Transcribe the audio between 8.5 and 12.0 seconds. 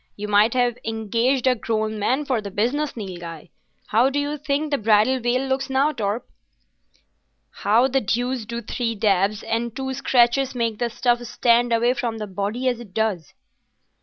three dabs and two scratches make the stuff stand away